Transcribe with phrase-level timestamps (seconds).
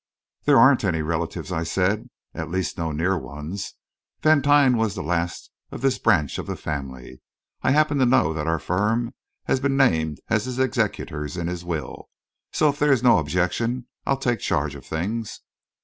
[0.45, 3.75] "There aren't any relatives," I said; "at least, no near ones.
[4.23, 7.21] Vantine was the last of this branch of the family.
[7.61, 11.63] I happen to know that our firm has been named as his executors in his
[11.63, 12.09] will,
[12.51, 15.41] so, if there is no objection, I'll take charge of things."